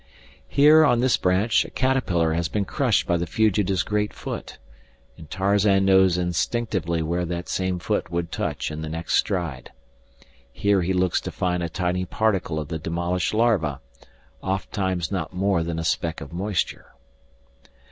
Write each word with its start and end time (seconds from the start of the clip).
Here, 0.47 0.83
on 0.83 0.99
this 0.99 1.15
branch, 1.15 1.63
a 1.63 1.69
caterpillar 1.69 2.33
has 2.33 2.49
been 2.49 2.65
crushed 2.65 3.05
by 3.05 3.17
the 3.17 3.27
fugitive's 3.27 3.83
great 3.83 4.13
foot, 4.15 4.57
and 5.15 5.29
Tarzan 5.29 5.85
knows 5.85 6.17
instinctively 6.17 7.03
where 7.03 7.23
that 7.23 7.47
same 7.47 7.77
foot 7.77 8.09
would 8.09 8.31
touch 8.31 8.71
in 8.71 8.81
the 8.81 8.89
next 8.89 9.13
stride. 9.13 9.71
Here 10.51 10.81
he 10.81 10.91
looks 10.91 11.21
to 11.21 11.31
find 11.31 11.61
a 11.61 11.69
tiny 11.69 12.05
particle 12.05 12.59
of 12.59 12.69
the 12.69 12.79
demolished 12.79 13.35
larva, 13.35 13.79
ofttimes 14.41 15.11
not 15.11 15.33
more 15.35 15.61
than 15.61 15.77
a 15.77 15.83
speck 15.83 16.19
of 16.19 16.33
moisture. 16.33 16.95